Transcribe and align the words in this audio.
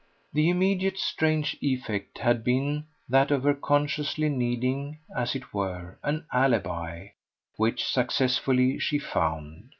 The 0.33 0.49
immediate 0.49 0.97
strange 0.97 1.55
effect 1.61 2.17
had 2.17 2.43
been 2.43 2.85
that 3.07 3.29
of 3.29 3.43
her 3.43 3.53
consciously 3.53 4.29
needing, 4.29 4.97
as 5.15 5.35
it 5.35 5.53
were, 5.53 5.99
an 6.01 6.25
alibi 6.33 7.09
which, 7.57 7.85
successfully, 7.85 8.79
she 8.79 8.97
so 8.97 9.07
found. 9.09 9.69